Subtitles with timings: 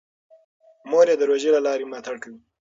[0.89, 2.39] مور یې د روژې له لارې ملاتړ کوي.